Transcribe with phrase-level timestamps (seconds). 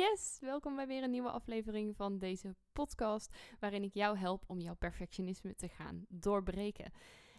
[0.00, 4.60] Yes, welkom bij weer een nieuwe aflevering van deze podcast, waarin ik jou help om
[4.60, 6.92] jouw perfectionisme te gaan doorbreken.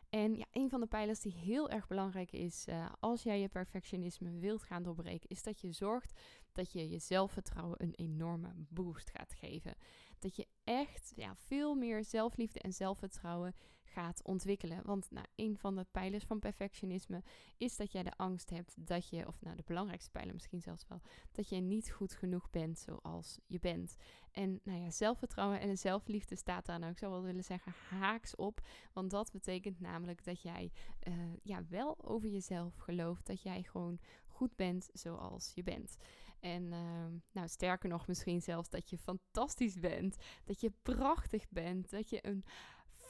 [0.10, 3.48] En ja, een van de pijlers die heel erg belangrijk is uh, als jij je
[3.48, 6.20] perfectionisme wilt gaan doorbreken, is dat je zorgt
[6.52, 9.76] dat je je zelfvertrouwen een enorme boost gaat geven.
[10.20, 13.56] Dat je echt ja, veel meer zelfliefde en zelfvertrouwen
[13.92, 14.82] gaat ontwikkelen.
[14.86, 17.24] Want nou, een van de pijlers van perfectionisme
[17.58, 20.88] is dat jij de angst hebt dat je, of nou de belangrijkste pijler misschien zelfs
[20.88, 23.96] wel, dat je niet goed genoeg bent zoals je bent.
[24.32, 28.36] En nou ja, zelfvertrouwen en zelfliefde staat daar nou, ik zou wel willen zeggen, haaks
[28.36, 28.62] op.
[28.94, 30.72] Want dat betekent namelijk dat jij
[31.08, 35.98] uh, ja, wel over jezelf gelooft, dat jij gewoon goed bent zoals je bent.
[36.40, 41.90] En uh, nou, sterker nog, misschien zelfs dat je fantastisch bent, dat je prachtig bent,
[41.90, 42.44] dat je een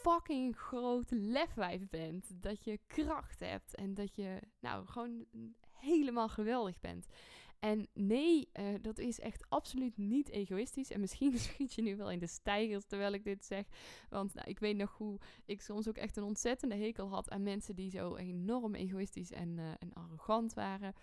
[0.02, 2.32] fucking groot lefwijf bent.
[2.42, 5.26] Dat je kracht hebt en dat je nou gewoon
[5.72, 7.08] helemaal geweldig bent.
[7.62, 10.92] En nee, uh, dat is echt absoluut niet egoïstisch.
[10.92, 13.66] En misschien schiet je nu wel in de stijgers terwijl ik dit zeg.
[14.10, 17.44] Want nou, ik weet nog hoe ik soms ook echt een ontzettende hekel had aan
[17.44, 20.94] mensen die zo enorm egoïstisch en, uh, en arrogant waren.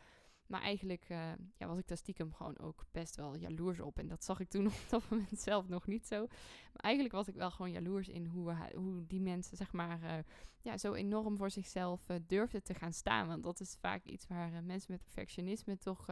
[0.49, 3.99] Maar eigenlijk uh, ja, was ik daar stiekem gewoon ook best wel jaloers op.
[3.99, 6.27] En dat zag ik toen op dat moment zelf nog niet zo.
[6.73, 10.19] Maar eigenlijk was ik wel gewoon jaloers in hoe, hoe die mensen, zeg maar, uh,
[10.61, 13.27] ja, zo enorm voor zichzelf uh, durfden te gaan staan.
[13.27, 16.07] Want dat is vaak iets waar mensen met perfectionisme toch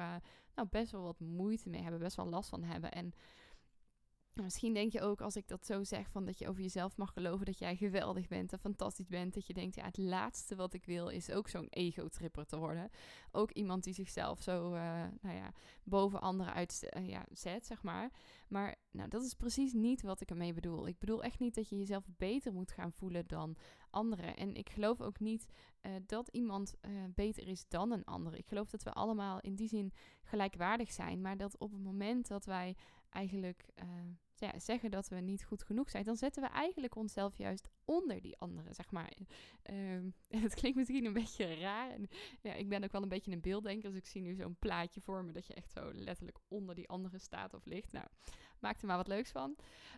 [0.54, 2.92] nou, best wel wat moeite mee hebben, best wel last van hebben.
[2.92, 3.12] En
[4.42, 7.12] Misschien denk je ook als ik dat zo zeg, van dat je over jezelf mag
[7.12, 9.34] geloven dat jij geweldig bent en fantastisch bent.
[9.34, 12.90] Dat je denkt, ja, het laatste wat ik wil is ook zo'n ego-tripper te worden.
[13.32, 14.80] Ook iemand die zichzelf zo, uh,
[15.20, 15.52] nou ja,
[15.82, 18.10] boven anderen uit uh, ja, zet, zeg maar.
[18.48, 20.86] Maar nou, dat is precies niet wat ik ermee bedoel.
[20.86, 23.56] Ik bedoel echt niet dat je jezelf beter moet gaan voelen dan
[23.90, 24.36] anderen.
[24.36, 25.46] En ik geloof ook niet
[25.82, 26.74] uh, dat iemand
[27.14, 28.34] beter is dan een ander.
[28.34, 29.92] Ik geloof dat we allemaal in die zin
[30.22, 31.20] gelijkwaardig zijn.
[31.20, 32.76] Maar dat op het moment dat wij
[33.10, 33.66] eigenlijk
[34.38, 38.20] ja, zeggen dat we niet goed genoeg zijn, dan zetten we eigenlijk onszelf juist onder
[38.20, 39.12] die anderen, zeg maar.
[39.70, 40.14] Um,
[40.44, 41.90] het klinkt misschien een beetje raar.
[41.90, 42.08] En,
[42.42, 45.00] ja, ik ben ook wel een beetje een beelddenker, dus ik zie nu zo'n plaatje
[45.00, 47.92] voor me dat je echt zo letterlijk onder die anderen staat of ligt.
[47.92, 48.06] Nou,
[48.60, 49.56] maak er maar wat leuks van.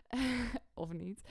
[0.73, 1.29] of niet.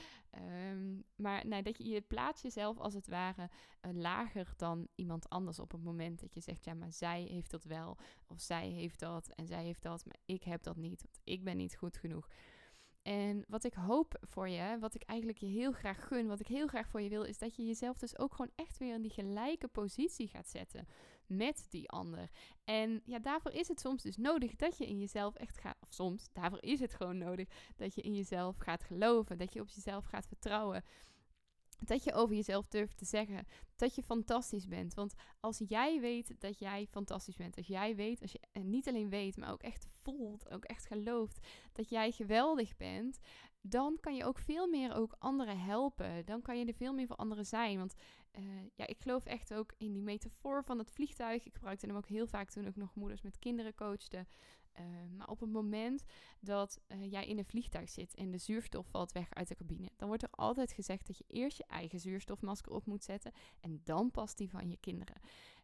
[0.71, 3.51] Um, maar dat je, je plaatst jezelf als het ware
[3.83, 7.51] uh, lager dan iemand anders op het moment dat je zegt, ja, maar zij heeft
[7.51, 7.99] dat wel.
[8.27, 11.03] Of zij heeft dat en zij heeft dat, maar ik heb dat niet.
[11.03, 12.29] Want ik ben niet goed genoeg.
[13.09, 16.47] En wat ik hoop voor je, wat ik eigenlijk je heel graag gun, wat ik
[16.47, 19.03] heel graag voor je wil, is dat je jezelf dus ook gewoon echt weer in
[19.03, 20.89] die gelijke positie gaat zetten
[21.27, 22.31] met die ander.
[22.65, 25.93] En ja, daarvoor is het soms dus nodig dat je in jezelf echt gaat, of
[25.93, 29.69] soms, daarvoor is het gewoon nodig dat je in jezelf gaat geloven, dat je op
[29.69, 30.85] jezelf gaat vertrouwen.
[31.79, 33.47] Dat je over jezelf durft te zeggen
[33.77, 34.95] dat je fantastisch bent.
[34.95, 39.09] Want als jij weet dat jij fantastisch bent, als jij weet, als je niet alleen
[39.09, 43.19] weet, maar ook echt voelt, ook echt gelooft dat jij geweldig bent,
[43.61, 46.25] dan kan je ook veel meer ook anderen helpen.
[46.25, 47.79] Dan kan je er veel meer voor anderen zijn.
[47.79, 47.95] Want
[48.39, 51.45] uh, ja, ik geloof echt ook in die metafoor van het vliegtuig.
[51.45, 54.27] Ik gebruikte hem ook heel vaak toen ik nog moeders met kinderen coachte.
[54.79, 54.85] Uh,
[55.17, 56.05] maar op het moment
[56.41, 59.91] dat uh, jij in een vliegtuig zit en de zuurstof valt weg uit de cabine,
[59.97, 63.81] dan wordt er altijd gezegd dat je eerst je eigen zuurstofmasker op moet zetten en
[63.85, 65.17] dan pas die van je kinderen.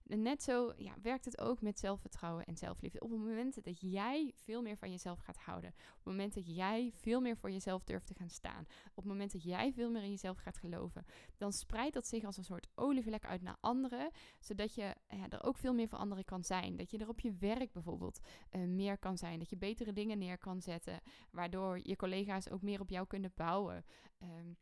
[0.07, 3.01] En net zo ja, werkt het ook met zelfvertrouwen en zelfliefde.
[3.01, 6.55] Op het moment dat jij veel meer van jezelf gaat houden, op het moment dat
[6.55, 9.91] jij veel meer voor jezelf durft te gaan staan, op het moment dat jij veel
[9.91, 11.05] meer in jezelf gaat geloven,
[11.37, 14.11] dan spreidt dat zich als een soort olievlek uit naar anderen,
[14.41, 16.77] zodat je ja, er ook veel meer voor anderen kan zijn.
[16.77, 18.21] Dat je er op je werk bijvoorbeeld
[18.51, 21.01] uh, meer kan zijn, dat je betere dingen neer kan zetten,
[21.31, 23.85] waardoor je collega's ook meer op jou kunnen bouwen.
[24.23, 24.57] Um,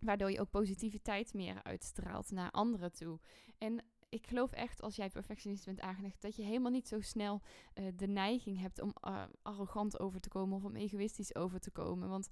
[0.00, 3.20] waardoor je ook positiviteit meer uitstraalt naar anderen toe.
[3.58, 7.40] En ik geloof echt als jij perfectionist bent aangelegd, dat je helemaal niet zo snel
[7.74, 11.70] uh, de neiging hebt om uh, arrogant over te komen of om egoïstisch over te
[11.70, 12.08] komen.
[12.08, 12.28] Want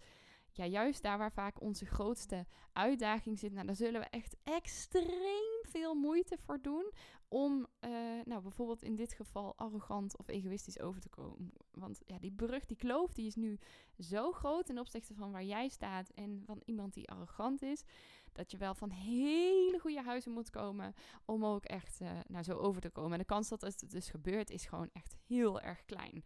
[0.52, 5.58] ja, juist daar waar vaak onze grootste uitdaging zit, nou, daar zullen we echt extreem
[5.62, 6.90] veel moeite voor doen
[7.28, 7.90] om, uh,
[8.24, 11.52] nou, bijvoorbeeld in dit geval arrogant of egoïstisch over te komen.
[11.70, 13.58] Want ja, die brug, die kloof, die is nu
[13.98, 17.84] zo groot ten opzichte van waar jij staat en van iemand die arrogant is
[18.32, 20.94] dat je wel van hele goede huizen moet komen
[21.24, 23.12] om ook echt uh, nou, zo over te komen.
[23.12, 26.24] En de kans dat het dus gebeurt is gewoon echt heel erg klein.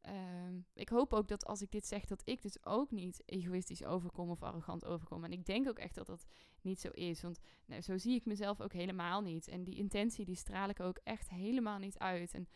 [0.00, 3.84] ehm, ik hoop ook dat als ik dit zeg, dat ik dus ook niet egoïstisch
[3.84, 5.24] overkom of arrogant overkom.
[5.24, 6.26] En ik denk ook echt dat dat
[6.60, 7.22] niet zo is.
[7.22, 9.48] Want nou, zo zie ik mezelf ook helemaal niet.
[9.48, 12.34] En die intentie, die straal ik ook echt helemaal niet uit.
[12.34, 12.48] En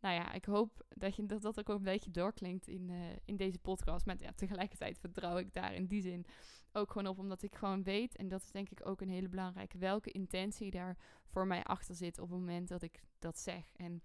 [0.00, 3.36] nou ja, ik hoop dat je, dat, dat ook een beetje doorklinkt in, uh, in
[3.36, 4.06] deze podcast.
[4.06, 6.26] Maar ja, tegelijkertijd vertrouw ik daar in die zin
[6.72, 9.28] ook gewoon op, omdat ik gewoon weet, en dat is denk ik ook een hele
[9.28, 10.96] belangrijke, welke intentie daar
[11.26, 13.72] voor mij achter zit op het moment dat ik dat zeg.
[13.76, 14.02] En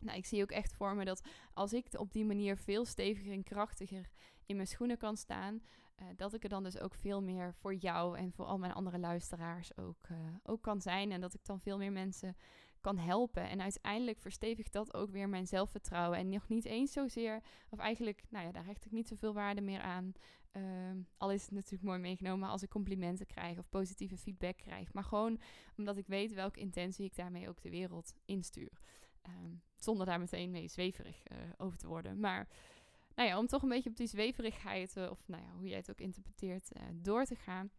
[0.00, 3.32] nou, ik zie ook echt voor me dat als ik op die manier veel steviger
[3.32, 4.10] en krachtiger
[4.46, 5.62] in mijn schoenen kan staan,
[6.02, 8.72] uh, dat ik er dan dus ook veel meer voor jou en voor al mijn
[8.72, 11.12] andere luisteraars ook, uh, ook kan zijn.
[11.12, 12.36] En dat ik dan veel meer mensen
[12.84, 13.48] kan helpen.
[13.48, 16.18] En uiteindelijk verstevigt dat ook weer mijn zelfvertrouwen.
[16.18, 19.60] En nog niet eens zozeer, of eigenlijk, nou ja, daar hecht ik niet zoveel waarde
[19.60, 20.12] meer aan.
[20.52, 20.62] Uh,
[21.16, 24.92] al is het natuurlijk mooi meegenomen als ik complimenten krijg of positieve feedback krijg.
[24.92, 25.40] Maar gewoon
[25.76, 28.72] omdat ik weet welke intentie ik daarmee ook de wereld instuur.
[29.26, 32.20] Um, zonder daar meteen mee zweverig uh, over te worden.
[32.20, 32.48] Maar
[33.14, 35.76] nou ja, om toch een beetje op die zweverigheid, uh, of nou ja, hoe jij
[35.76, 37.70] het ook interpreteert, uh, door te gaan.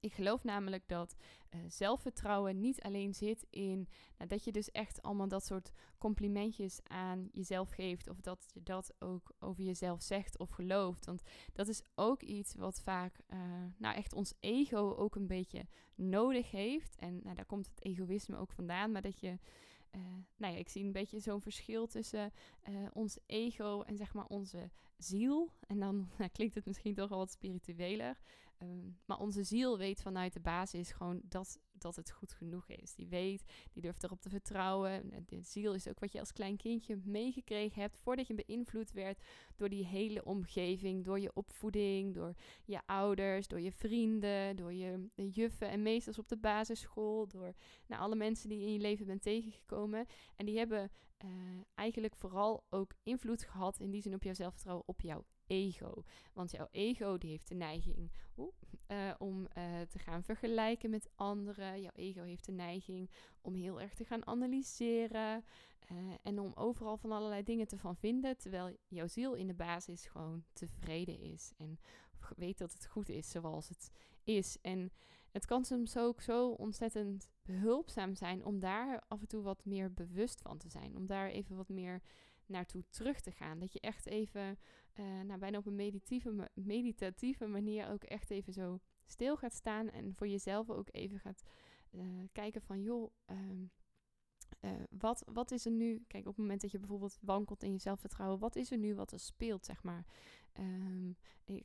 [0.00, 1.16] Ik geloof namelijk dat
[1.50, 6.80] uh, zelfvertrouwen niet alleen zit in nou, dat je dus echt allemaal dat soort complimentjes
[6.82, 8.08] aan jezelf geeft.
[8.08, 11.06] Of dat je dat ook over jezelf zegt of gelooft.
[11.06, 13.38] Want dat is ook iets wat vaak uh,
[13.76, 16.96] nou echt ons ego ook een beetje nodig heeft.
[16.96, 18.92] En nou, daar komt het egoïsme ook vandaan.
[18.92, 19.38] Maar dat je.
[19.90, 20.00] Uh,
[20.36, 22.32] nou ja, ik zie een beetje zo'n verschil tussen
[22.92, 25.50] ons ego en zeg maar onze ziel.
[25.66, 28.18] En dan nou, klinkt het misschien toch wel wat spiritueler.
[28.64, 32.94] Um, maar onze ziel weet vanuit de basis gewoon dat, dat het goed genoeg is.
[32.94, 35.24] Die weet, die durft erop te vertrouwen.
[35.26, 39.24] De ziel is ook wat je als klein kindje meegekregen hebt voordat je beïnvloed werd
[39.56, 42.34] door die hele omgeving, door je opvoeding, door
[42.64, 47.54] je ouders, door je vrienden, door je juffen en meesters op de basisschool, door
[47.86, 50.06] nou, alle mensen die in je leven bent tegengekomen.
[50.36, 50.90] En die hebben
[51.24, 51.30] uh,
[51.74, 56.04] eigenlijk vooral ook invloed gehad in die zin op jouw zelfvertrouwen, op jouw ego.
[56.32, 58.10] Want jouw ego die heeft de neiging
[58.88, 61.80] uh, om uh, te gaan vergelijken met anderen.
[61.80, 63.10] Jouw ego heeft de neiging
[63.40, 65.44] om heel erg te gaan analyseren.
[65.92, 68.36] Uh, en om overal van allerlei dingen te van vinden.
[68.36, 71.52] Terwijl jouw ziel in de basis gewoon tevreden is.
[71.56, 71.78] En
[72.36, 73.90] weet dat het goed is zoals het
[74.24, 74.58] is.
[74.60, 74.92] En
[75.30, 79.92] het kan soms ook zo ontzettend behulpzaam zijn om daar af en toe wat meer
[79.92, 80.96] bewust van te zijn.
[80.96, 82.02] Om daar even wat meer
[82.46, 83.58] naartoe terug te gaan.
[83.58, 84.58] Dat je echt even,
[84.94, 89.90] uh, nou, bijna op een meditatieve, meditatieve manier ook echt even zo stil gaat staan.
[89.90, 91.42] En voor jezelf ook even gaat
[91.90, 92.02] uh,
[92.32, 93.70] kijken van, joh, um,
[94.60, 96.04] uh, wat, wat is er nu?
[96.06, 98.94] Kijk, op het moment dat je bijvoorbeeld wankelt in je zelfvertrouwen, wat is er nu
[98.94, 100.06] wat er speelt, zeg maar?
[100.58, 101.16] Um,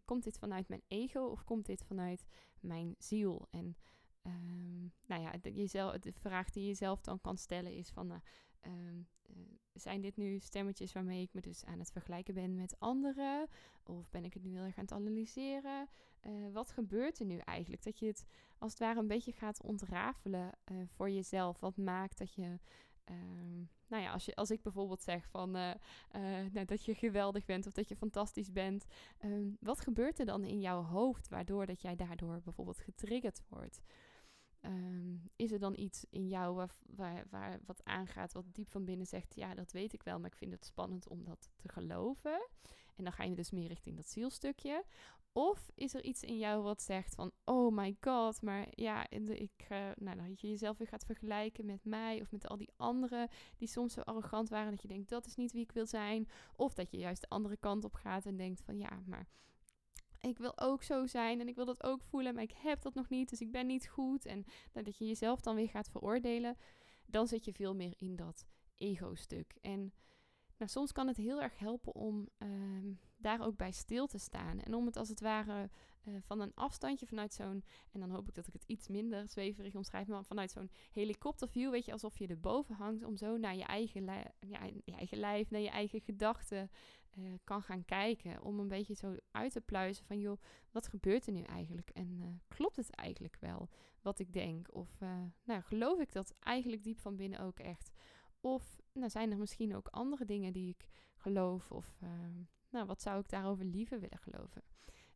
[0.06, 2.26] komt dit vanuit mijn ego of komt dit vanuit
[2.60, 3.48] mijn ziel?
[3.50, 3.78] En
[4.24, 8.12] um, nou ja, de, jezelf, de vraag die je jezelf dan kan stellen is van,
[8.12, 8.18] uh,
[8.66, 9.36] um, uh,
[9.74, 13.48] zijn dit nu stemmetjes waarmee ik me dus aan het vergelijken ben met anderen?
[13.84, 15.90] Of ben ik het nu heel erg aan het analyseren?
[16.22, 17.84] Uh, wat gebeurt er nu eigenlijk?
[17.84, 18.26] Dat je het
[18.58, 21.60] als het ware een beetje gaat ontrafelen uh, voor jezelf.
[21.60, 22.60] Wat maakt dat je.
[23.12, 27.68] Um, nou ja, als, je, als ik bijvoorbeeld zeg van nou, dat je geweldig bent
[27.68, 28.86] of dat je fantastisch bent,
[29.24, 33.82] um, wat gebeurt er dan in jouw hoofd waardoor dat jij daardoor bijvoorbeeld getriggerd wordt?
[34.62, 38.86] Um, is er dan iets in jou waar, waar, waar, wat aangaat, wat diep van
[38.86, 41.70] binnen zegt: Ja, dat weet ik wel, maar ik vind het spannend om dat te
[41.70, 42.48] geloven?
[42.96, 44.86] En dan ga je dus meer richting dat zielstukje.
[45.32, 49.68] Of is er iets in jou wat zegt van, oh my god, maar ja, ik,
[49.72, 53.30] uh, nou, dat je jezelf weer gaat vergelijken met mij of met al die anderen
[53.58, 56.28] die soms zo arrogant waren dat je denkt, dat is niet wie ik wil zijn.
[56.56, 59.28] Of dat je juist de andere kant op gaat en denkt van, ja, maar
[60.22, 62.94] ik wil ook zo zijn en ik wil dat ook voelen, maar ik heb dat
[62.94, 64.26] nog niet, dus ik ben niet goed.
[64.26, 66.58] En nou, dat je jezelf dan weer gaat veroordelen,
[67.06, 68.46] dan zit je veel meer in dat
[68.78, 69.56] ego-stuk.
[69.62, 69.94] En
[70.60, 72.50] nou, soms kan het heel erg helpen om uh,
[73.18, 74.60] daar ook bij stil te staan.
[74.60, 75.70] En om het als het ware
[76.06, 77.64] uh, van een afstandje vanuit zo'n...
[77.92, 80.08] En dan hoop ik dat ik het iets minder zweverig omschrijf.
[80.08, 83.04] Maar vanuit zo'n helikopterview, weet je, alsof je erboven hangt.
[83.04, 84.06] Om zo naar je eigen,
[84.40, 86.72] ja, je eigen lijf, naar je eigen gedachten
[87.18, 88.42] uh, kan gaan kijken.
[88.42, 91.90] Om een beetje zo uit te pluizen van, joh, wat gebeurt er nu eigenlijk?
[91.90, 93.70] En uh, klopt het eigenlijk wel
[94.02, 94.76] wat ik denk?
[94.76, 95.00] Of
[95.44, 97.92] nou, geloof ik dat eigenlijk diep van binnen ook echt?
[98.42, 101.72] Of nou, zijn er misschien ook andere dingen die ik geloof?
[101.72, 102.10] Of uh,
[102.70, 104.64] nou, wat zou ik daarover liever willen geloven?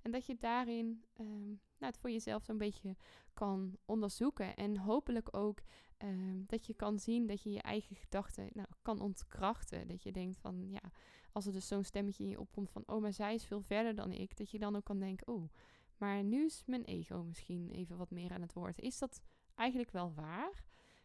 [0.01, 2.96] En dat je daarin um, nou, het voor jezelf zo'n beetje
[3.34, 4.56] kan onderzoeken.
[4.56, 5.60] En hopelijk ook
[5.98, 9.88] um, dat je kan zien dat je je eigen gedachten nou, kan ontkrachten.
[9.88, 10.92] Dat je denkt van ja,
[11.32, 13.96] als er dus zo'n stemmetje in je opkomt van oh, maar zij is veel verder
[13.96, 14.38] dan ik.
[14.38, 15.50] Dat je dan ook kan denken, oh,
[15.98, 18.80] maar nu is mijn ego misschien even wat meer aan het woord.
[18.80, 19.22] Is dat
[19.56, 20.63] eigenlijk wel waar?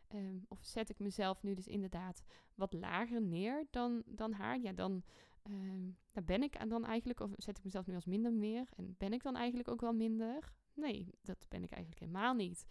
[0.08, 2.22] Ehm, of zet ik mezelf nu dus inderdaad
[2.54, 4.60] wat lager neer dan, dan haar?
[4.60, 5.02] Ja, dan,
[5.50, 8.68] um, ben ik dan eigenlijk, of zet ik mezelf nu als minder neer?
[8.76, 10.52] En ben ik dan eigenlijk ook wel minder?
[10.74, 12.66] Nee, dat ben ik eigenlijk helemaal niet.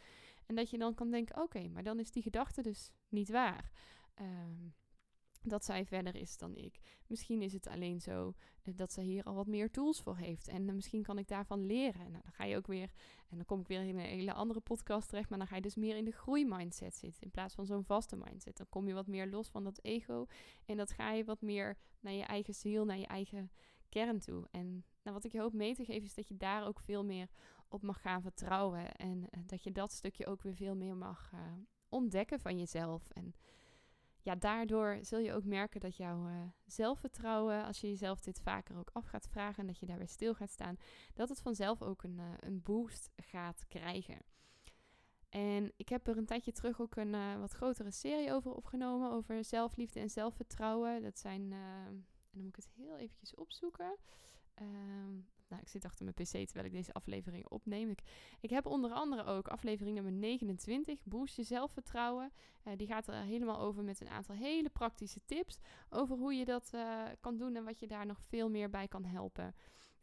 [0.45, 3.71] En dat je dan kan denken, oké, maar dan is die gedachte dus niet waar.
[4.21, 4.73] Um,
[5.41, 6.79] dat zij verder is dan ik.
[7.07, 10.47] Misschien is het alleen zo eh, dat ze hier al wat meer tools voor heeft.
[10.47, 12.01] En uh, misschien kan ik daarvan leren.
[12.01, 12.91] En nou, dan ga je ook weer,
[13.29, 15.61] en dan kom ik weer in een hele andere podcast terecht, maar dan ga je
[15.61, 17.23] dus meer in de groeimindset zitten.
[17.23, 18.57] In plaats van zo'n vaste mindset.
[18.57, 20.25] Dan kom je wat meer los van dat ego.
[20.65, 23.51] En dat ga je wat meer naar je eigen ziel, naar je eigen
[23.89, 24.47] kern toe.
[24.51, 27.03] En nou, wat ik je hoop mee te geven is dat je daar ook veel
[27.03, 27.29] meer
[27.67, 28.91] op mag gaan vertrouwen.
[28.95, 31.31] En uh, dat je dat stukje ook weer veel meer mag
[31.89, 33.09] ontdekken van jezelf.
[33.09, 33.35] En
[34.27, 38.77] ja, daardoor zul je ook merken dat jouw uh, zelfvertrouwen, als je jezelf dit vaker
[38.77, 40.77] ook af gaat vragen en dat je daarbij stil gaat staan,
[41.13, 44.17] dat het vanzelf ook een, uh, een boost gaat krijgen.
[45.29, 49.11] En ik heb er een tijdje terug ook een uh, wat grotere serie over opgenomen,
[49.11, 51.01] over zelfliefde en zelfvertrouwen.
[51.01, 53.97] Dat zijn, en dan moet ik het heel eventjes opzoeken.
[54.57, 55.13] Ehm,
[55.47, 57.95] nou, ik zit achter mijn pc terwijl ik deze aflevering opneem.
[58.39, 62.31] Ik, heb onder andere ook aflevering nummer 29, Boost je zelfvertrouwen.
[62.63, 65.59] Uh, die gaat er helemaal over met een aantal hele praktische tips
[65.89, 68.87] over hoe je dat uh, kan doen en wat je daar nog veel meer bij
[68.87, 69.55] kan helpen.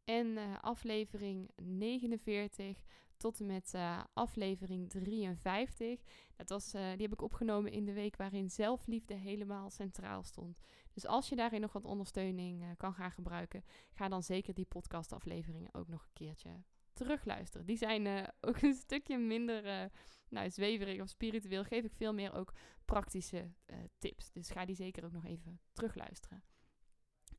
[0.04, 2.82] En uh, aflevering 49,
[3.16, 6.00] tot en met uh, aflevering 53.
[6.36, 10.60] Dat was, uh, die heb ik opgenomen in de week waarin zelfliefde helemaal centraal stond.
[10.92, 14.66] Dus als je daarin nog wat ondersteuning uh, kan gaan gebruiken, ga dan zeker die
[14.66, 17.66] podcastafleveringen ook nog een keertje terugluisteren.
[17.66, 19.90] Die zijn ook een stukje minder
[20.28, 21.64] nou, zweverig of spiritueel.
[21.64, 22.52] Geef ik veel meer ook
[22.84, 23.52] praktische
[23.98, 24.32] tips.
[24.32, 26.42] Dus ga die zeker ook nog even terugluisteren.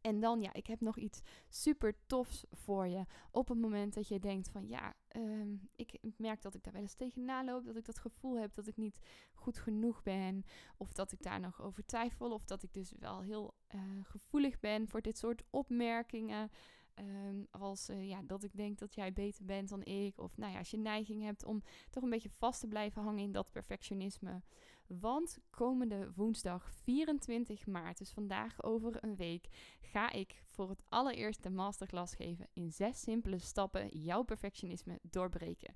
[0.06, 3.06] En dan, ja, ik heb nog iets super tofs voor je.
[3.32, 6.82] Op het moment dat je denkt van, ja, um, ik merk dat ik daar wel
[6.82, 7.66] eens tegenaan loop.
[7.66, 9.00] Dat ik dat gevoel heb dat ik niet
[9.34, 10.46] goed genoeg ben.
[10.78, 12.32] Of dat ik daar nog over twijfel.
[12.32, 16.52] Of dat ik dus wel heel uh, gevoelig ben voor dit soort opmerkingen.
[17.00, 20.18] Um, als uh, ja, dat ik denk dat jij beter bent dan ik.
[20.18, 23.24] Of nou ja, als je neiging hebt om toch een beetje vast te blijven hangen
[23.24, 24.42] in dat perfectionisme.
[24.88, 29.48] Want komende woensdag 24 maart, dus vandaag over een week,
[29.82, 35.76] ga ik voor het allereerst de masterclass geven in zes simpele stappen jouw perfectionisme doorbreken.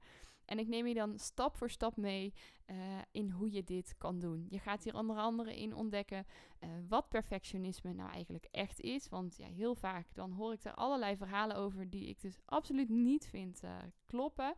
[0.49, 2.33] En ik neem je dan stap voor stap mee
[2.65, 2.75] uh,
[3.11, 4.45] in hoe je dit kan doen.
[4.49, 6.25] Je gaat hier onder andere in ontdekken
[6.59, 9.09] uh, wat perfectionisme nou eigenlijk echt is.
[9.09, 12.89] Want ja, heel vaak dan hoor ik er allerlei verhalen over die ik dus absoluut
[12.89, 14.55] niet vind uh, kloppen.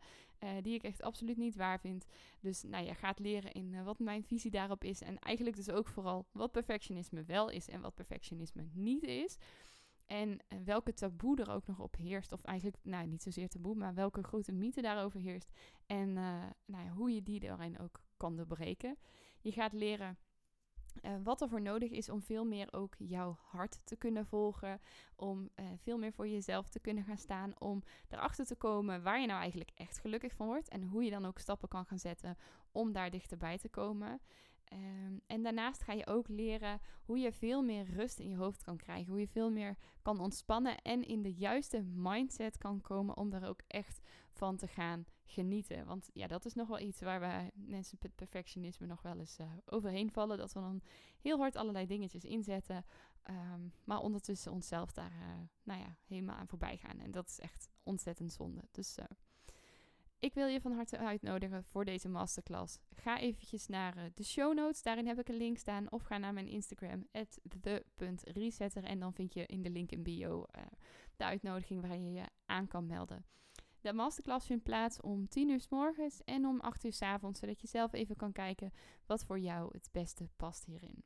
[0.62, 2.06] die ik echt absoluut niet waar vind.
[2.40, 5.00] Dus nou, je gaat leren in wat mijn visie daarop is.
[5.00, 9.38] En eigenlijk dus ook vooral wat perfectionisme wel is en wat perfectionisme niet is.
[10.12, 12.32] En uh, welke taboe er ook nog op heerst.
[12.32, 15.50] Of eigenlijk, nou niet zozeer taboe, maar welke grote mythe daarover heerst.
[15.86, 18.96] En uh, nou hoe je die daarin ook kan doorbreken.
[19.40, 20.18] Je gaat leren
[21.02, 24.80] uh, wat er voor nodig is om veel meer ook jouw hart te kunnen volgen.
[25.16, 27.60] Om veel meer voor jezelf te kunnen gaan staan.
[27.60, 30.68] Om erachter te komen waar je nou eigenlijk echt gelukkig van wordt.
[30.68, 32.36] En hoe je dan ook stappen kan gaan zetten
[32.72, 34.20] om daar dichterbij te komen.
[34.72, 38.62] Um, en daarnaast ga je ook leren hoe je veel meer rust in je hoofd
[38.62, 39.10] kan krijgen.
[39.10, 43.48] Hoe je veel meer kan ontspannen en in de juiste mindset kan komen om daar
[43.48, 44.00] ook echt
[44.32, 45.86] van te gaan genieten.
[45.86, 49.38] Want ja, dat is nog wel iets waar we mensen met perfectionisme nog wel eens
[49.38, 50.38] uh, overheen vallen.
[50.38, 50.82] Dat we dan
[51.20, 52.84] heel hard allerlei dingetjes inzetten.
[53.30, 56.98] Um, maar ondertussen onszelf daar uh, nou ja, helemaal aan voorbij gaan.
[56.98, 58.62] En dat is echt ontzettend zonde.
[58.70, 59.04] Dus uh,
[60.22, 62.78] ik wil je van harte uitnodigen voor deze masterclass.
[62.94, 64.82] Ga eventjes naar uh, de show notes.
[64.82, 65.92] Daarin heb ik een link staan.
[65.92, 67.06] Of ga naar mijn Instagram,
[67.60, 68.84] the.resetter.
[68.84, 70.62] En dan vind je in de link in bio uh,
[71.16, 73.24] de uitnodiging waar je je aan kan melden.
[73.80, 77.40] De masterclass vindt plaats om 10 uur s morgens en om 8 uur s avonds.
[77.40, 78.72] Zodat je zelf even kan kijken
[79.06, 81.04] wat voor jou het beste past hierin.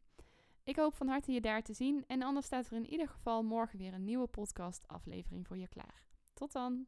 [0.65, 2.05] Ik hoop van harte je daar te zien.
[2.07, 5.69] En anders staat er in ieder geval morgen weer een nieuwe podcast aflevering voor je
[5.69, 6.07] klaar.
[6.35, 6.87] Tot dan!